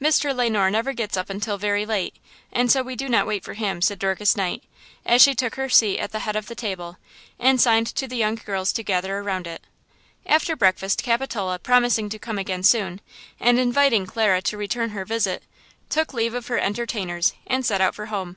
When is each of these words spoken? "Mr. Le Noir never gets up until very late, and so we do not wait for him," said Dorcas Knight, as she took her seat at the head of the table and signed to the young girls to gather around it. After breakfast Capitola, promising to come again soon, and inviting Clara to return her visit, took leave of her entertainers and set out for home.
"Mr. 0.00 0.32
Le 0.32 0.48
Noir 0.48 0.70
never 0.70 0.92
gets 0.92 1.16
up 1.16 1.28
until 1.28 1.58
very 1.58 1.84
late, 1.84 2.14
and 2.52 2.70
so 2.70 2.80
we 2.80 2.94
do 2.94 3.08
not 3.08 3.26
wait 3.26 3.42
for 3.42 3.54
him," 3.54 3.82
said 3.82 3.98
Dorcas 3.98 4.36
Knight, 4.36 4.62
as 5.04 5.20
she 5.20 5.34
took 5.34 5.56
her 5.56 5.68
seat 5.68 5.98
at 5.98 6.12
the 6.12 6.20
head 6.20 6.36
of 6.36 6.46
the 6.46 6.54
table 6.54 6.96
and 7.40 7.60
signed 7.60 7.88
to 7.96 8.06
the 8.06 8.14
young 8.14 8.36
girls 8.36 8.72
to 8.72 8.84
gather 8.84 9.18
around 9.18 9.48
it. 9.48 9.64
After 10.26 10.54
breakfast 10.54 11.02
Capitola, 11.02 11.58
promising 11.58 12.08
to 12.10 12.20
come 12.20 12.38
again 12.38 12.62
soon, 12.62 13.00
and 13.40 13.58
inviting 13.58 14.06
Clara 14.06 14.40
to 14.42 14.56
return 14.56 14.90
her 14.90 15.04
visit, 15.04 15.42
took 15.88 16.14
leave 16.14 16.34
of 16.34 16.46
her 16.46 16.58
entertainers 16.60 17.32
and 17.44 17.66
set 17.66 17.80
out 17.80 17.96
for 17.96 18.06
home. 18.06 18.36